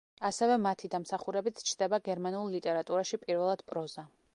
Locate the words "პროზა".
3.71-4.13